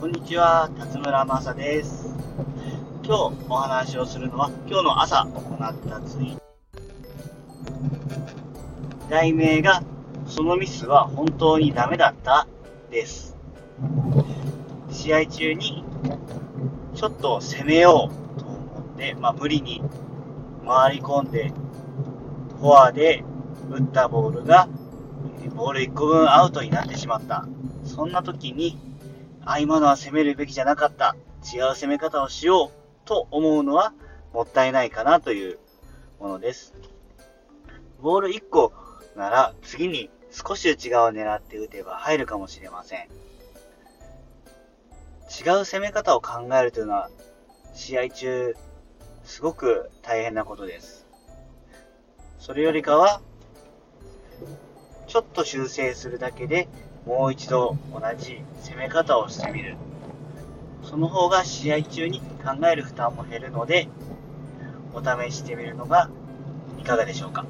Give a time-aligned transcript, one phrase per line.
[0.00, 2.14] こんにちは、辰村正です。
[3.02, 6.42] 今日お話をするのは、今日の朝行ったツイート。
[9.10, 9.82] 題名が、
[10.28, 12.46] そのミスは本当にダメだった？
[12.92, 13.36] です。
[14.92, 15.84] 試合中に、
[16.94, 19.82] ちょっと攻めようと思って、まあ無理に
[20.64, 21.52] 回り込んで、
[22.60, 23.24] フォアで
[23.68, 24.68] 打ったボールが、
[25.56, 27.48] ボール1個分アウトになってしまった。
[27.82, 28.78] そんな時に、
[29.50, 31.16] あ、今のは攻めるべきじゃなかった。
[31.42, 32.70] 違う攻め方をしよう
[33.06, 33.94] と思うのは
[34.34, 35.58] もったいないかなという
[36.20, 36.74] ものです。
[38.02, 38.74] ボール1個
[39.16, 43.08] なら次に少し内側を狙って打てば入るかもしれません。
[45.30, 47.08] 違う攻め方を考えるというのは
[47.74, 48.54] 試合中
[49.24, 51.06] すごく大変なことです。
[52.38, 53.22] それよりかは
[55.08, 56.68] ちょっと修正するだけで
[57.06, 59.76] もう一度同じ攻め方をしてみる。
[60.82, 63.88] その方が試合中に考える負担も減るので、
[64.94, 66.10] お試ししてみるのが
[66.78, 67.44] いかがでしょうか？